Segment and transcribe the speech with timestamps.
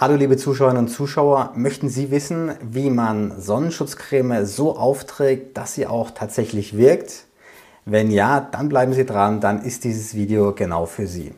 [0.00, 5.88] Hallo liebe Zuschauerinnen und Zuschauer, möchten Sie wissen, wie man Sonnenschutzcreme so aufträgt, dass sie
[5.88, 7.24] auch tatsächlich wirkt?
[7.84, 11.32] Wenn ja, dann bleiben Sie dran, dann ist dieses Video genau für Sie.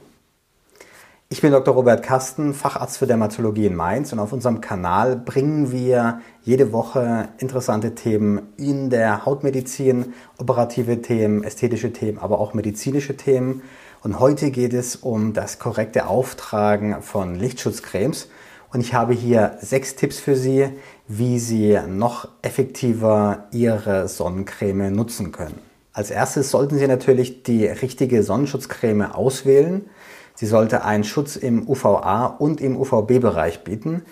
[1.31, 1.73] Ich bin Dr.
[1.73, 7.31] Robert Kasten, Facharzt für Dermatologie in Mainz und auf unserem Kanal bringen wir jede Woche
[7.39, 13.63] interessante Themen in der Hautmedizin, operative Themen, ästhetische Themen, aber auch medizinische Themen.
[14.03, 18.29] Und heute geht es um das korrekte Auftragen von Lichtschutzcremes
[18.73, 20.69] und ich habe hier sechs Tipps für Sie,
[21.09, 25.59] wie Sie noch effektiver Ihre Sonnencreme nutzen können.
[25.93, 29.91] Als erstes sollten Sie natürlich die richtige Sonnenschutzcreme auswählen.
[30.35, 34.03] Sie sollte einen Schutz im UVA und im UVB-Bereich bieten.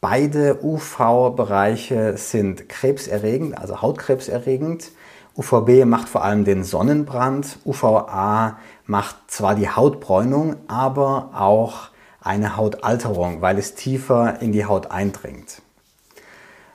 [0.00, 4.92] Beide UV-Bereiche sind krebserregend, also hautkrebserregend.
[5.36, 7.58] UVB macht vor allem den Sonnenbrand.
[7.66, 11.90] UVA macht zwar die Hautbräunung, aber auch
[12.26, 15.62] eine Hautalterung, weil es tiefer in die Haut eindringt.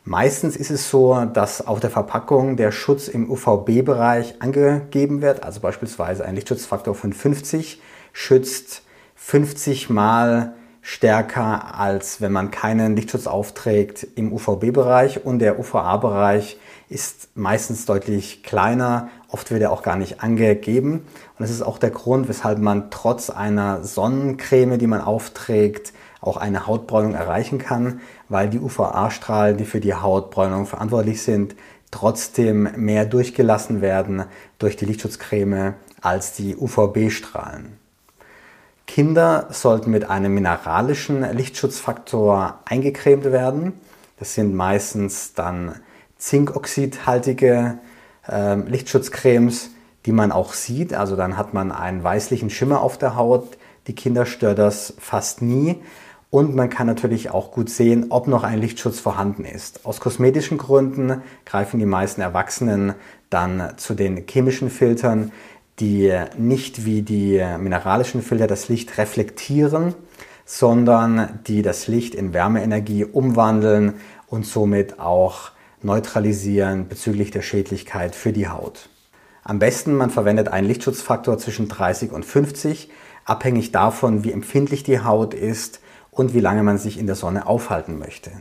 [0.03, 5.59] Meistens ist es so, dass auf der Verpackung der Schutz im UVB-Bereich angegeben wird, also
[5.59, 7.79] beispielsweise ein Lichtschutzfaktor von 50
[8.11, 8.81] schützt
[9.15, 16.57] 50 mal stärker, als wenn man keinen Lichtschutz aufträgt im UVB-Bereich und der UVA-Bereich
[16.89, 21.77] ist meistens deutlich kleiner, oft wird er auch gar nicht angegeben und das ist auch
[21.77, 28.01] der Grund, weshalb man trotz einer Sonnencreme, die man aufträgt, auch eine Hautbräunung erreichen kann,
[28.29, 31.55] weil die UVA-Strahlen, die für die Hautbräunung verantwortlich sind,
[31.89, 34.25] trotzdem mehr durchgelassen werden
[34.59, 37.77] durch die Lichtschutzcreme als die UVB-Strahlen.
[38.87, 43.73] Kinder sollten mit einem mineralischen Lichtschutzfaktor eingecremt werden.
[44.19, 45.75] Das sind meistens dann
[46.17, 47.77] zinkoxidhaltige
[48.27, 49.71] äh, Lichtschutzcremes,
[50.05, 50.93] die man auch sieht.
[50.93, 53.57] Also dann hat man einen weißlichen Schimmer auf der Haut.
[53.87, 55.77] Die Kinder stört das fast nie.
[56.29, 59.85] Und man kann natürlich auch gut sehen, ob noch ein Lichtschutz vorhanden ist.
[59.85, 62.93] Aus kosmetischen Gründen greifen die meisten Erwachsenen
[63.29, 65.33] dann zu den chemischen Filtern,
[65.81, 69.93] die nicht wie die mineralischen Filter das Licht reflektieren,
[70.45, 73.95] sondern die das Licht in Wärmeenergie umwandeln
[74.27, 75.51] und somit auch
[75.83, 78.89] neutralisieren bezüglich der Schädlichkeit für die Haut.
[79.43, 82.89] Am besten man verwendet einen Lichtschutzfaktor zwischen 30 und 50,
[83.25, 85.79] abhängig davon, wie empfindlich die Haut ist
[86.11, 88.31] und wie lange man sich in der Sonne aufhalten möchte.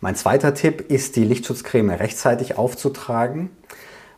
[0.00, 3.50] Mein zweiter Tipp ist, die Lichtschutzcreme rechtzeitig aufzutragen.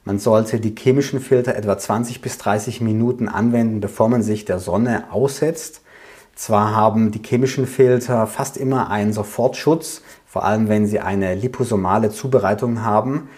[0.04, 4.59] Man sollte die chemischen Filter etwa 20 bis 30 Minuten anwenden, bevor man sich der
[4.59, 5.82] Sonne aussetzt.
[6.34, 12.09] Zwar haben die chemischen Filter fast immer einen Sofortschutz, vor allem wenn sie eine liposomale
[12.09, 13.28] Zubereitung haben,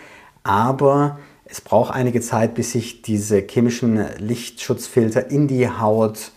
[0.45, 6.31] aber es braucht einige Zeit, bis sich diese chemischen Lichtschutzfilter in die Haut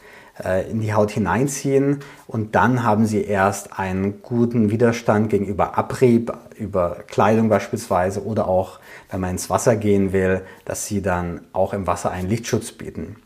[0.43, 1.99] äh, in die Haut hineinziehen.
[2.25, 8.79] Und dann haben sie erst einen guten Widerstand gegenüber Abrieb, über Kleidung beispielsweise oder auch,
[9.11, 13.17] wenn man ins Wasser gehen will, dass sie dann auch im Wasser einen Lichtschutz bieten.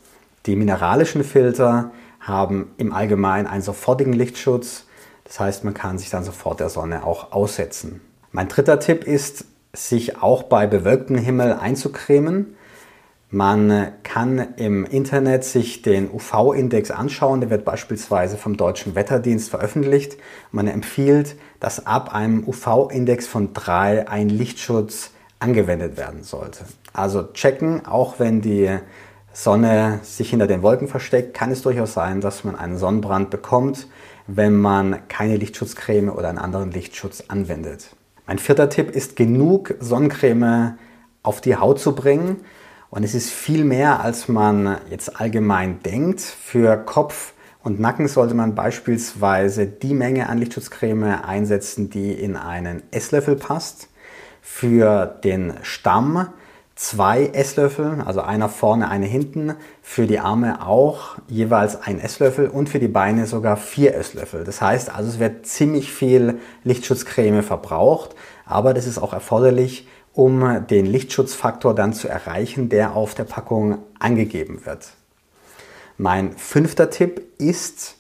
[0.48, 4.86] Die mineralischen Filter haben im Allgemeinen einen sofortigen Lichtschutz,
[5.32, 8.02] das heißt, man kann sich dann sofort der Sonne auch aussetzen.
[8.34, 12.58] Mein dritter Tipp ist, sich auch bei bewölktem Himmel einzucremen.
[13.30, 17.40] Man kann im Internet sich den UV-Index anschauen.
[17.40, 20.18] Der wird beispielsweise vom Deutschen Wetterdienst veröffentlicht.
[20.52, 26.66] Man empfiehlt, dass ab einem UV-Index von 3 ein Lichtschutz angewendet werden sollte.
[26.92, 28.70] Also checken, auch wenn die
[29.34, 33.88] Sonne sich hinter den Wolken versteckt, kann es durchaus sein, dass man einen Sonnenbrand bekommt,
[34.28, 37.96] wenn man keine Lichtschutzcreme oder einen anderen Lichtschutz anwendet.
[38.28, 40.78] Mein vierter Tipp ist, genug Sonnencreme
[41.24, 42.38] auf die Haut zu bringen.
[42.90, 46.20] Und es ist viel mehr, als man jetzt allgemein denkt.
[46.20, 52.84] Für Kopf und Nacken sollte man beispielsweise die Menge an Lichtschutzcreme einsetzen, die in einen
[52.92, 53.88] Esslöffel passt.
[54.42, 56.28] Für den Stamm
[56.82, 59.54] zwei Esslöffel, also einer vorne, eine hinten.
[59.84, 64.44] Für die Arme auch jeweils ein Esslöffel und für die Beine sogar vier Esslöffel.
[64.44, 70.66] Das heißt also, es wird ziemlich viel Lichtschutzcreme verbraucht, aber das ist auch erforderlich, um
[70.68, 74.90] den Lichtschutzfaktor dann zu erreichen, der auf der Packung angegeben wird.
[75.98, 77.98] Mein fünfter Tipp ist,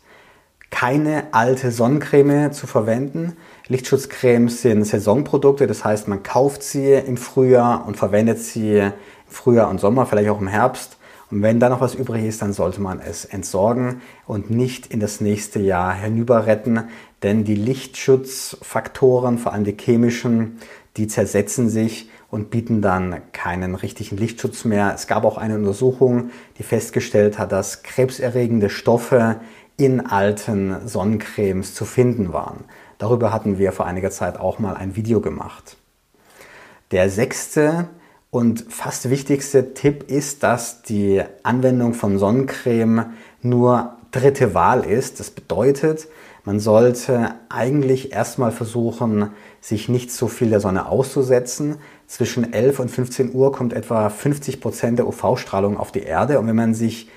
[0.71, 3.38] keine alte Sonnencreme zu verwenden.
[3.68, 8.94] Lichtschutzcremes sind Saisonprodukte, das heißt, man kauft sie im Frühjahr und verwendet sie im
[9.27, 10.97] Frühjahr und Sommer, vielleicht auch im Herbst.
[11.29, 15.00] Und wenn da noch was übrig ist, dann sollte man es entsorgen und nicht in
[15.00, 16.85] das nächste Jahr hinüber retten,
[17.24, 20.57] denn die Lichtschutzfaktoren, vor allem die chemischen,
[20.97, 24.94] die zersetzen sich und bieten dann keinen richtigen Lichtschutz mehr.
[24.95, 29.38] Es gab auch eine Untersuchung, die festgestellt hat, dass krebserregende Stoffe
[29.83, 32.66] in alten Sonnencremes zu finden waren.
[32.98, 35.78] Darüber hatten wir vor einiger Zeit auch mal ein Video gemacht.
[36.92, 37.88] Der sechste
[38.30, 45.19] und fast wichtigste Tipp ist, dass die Anwendung von Sonnencreme nur dritte Wahl ist.
[45.19, 46.07] Das bedeutet,
[46.44, 49.31] man sollte eigentlich erstmal versuchen,
[49.62, 51.77] sich nicht so viel der Sonne auszusetzen.
[52.07, 56.39] Zwischen 11 und 15 Uhr kommt etwa 50 Prozent der UV-Strahlung auf die Erde.
[56.39, 57.10] Und wenn man sich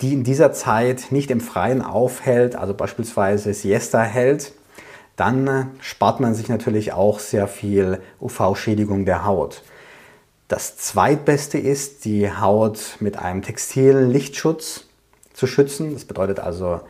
[0.00, 4.52] die in dieser Zeit nicht im Freien aufhält, also beispielsweise Siesta hält,
[5.16, 9.62] dann spart man sich natürlich auch sehr viel UV-Schädigung der Haut.
[10.48, 14.86] Das zweitbeste ist, die Haut mit einem textilen Lichtschutz
[15.32, 15.92] zu schützen.
[15.92, 16.80] Das bedeutet also,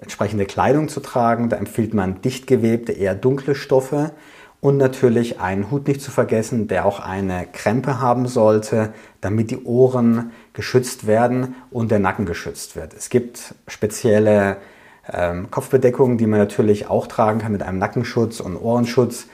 [0.00, 1.48] entsprechende Kleidung zu tragen.
[1.48, 4.12] Da empfiehlt man dicht gewebte, eher dunkle Stoffe
[4.60, 9.62] und natürlich einen Hut nicht zu vergessen, der auch eine Krempe haben sollte, damit die
[9.62, 12.94] Ohren geschützt werden und der Nacken geschützt wird.
[12.94, 14.56] Es gibt spezielle
[15.12, 19.26] ähm, Kopfbedeckungen, die man natürlich auch tragen kann mit einem Nackenschutz und Ohrenschutz.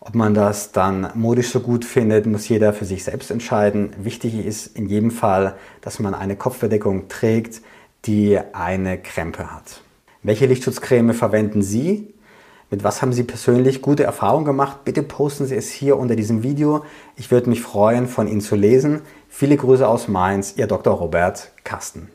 [0.00, 3.90] Ob man das dann modisch so gut findet, muss jeder für sich selbst entscheiden.
[3.98, 7.62] Wichtig ist in jedem Fall, dass man eine Kopfbedeckung trägt,
[8.04, 9.80] die eine Krempe hat.
[10.24, 12.11] Welche Lichtschutzcreme verwenden Sie?
[12.72, 14.86] Mit was haben Sie persönlich gute Erfahrungen gemacht?
[14.86, 16.86] Bitte posten Sie es hier unter diesem Video.
[17.16, 19.02] Ich würde mich freuen, von Ihnen zu lesen.
[19.28, 20.94] Viele Grüße aus Mainz, Ihr Dr.
[20.94, 22.08] Robert Kasten.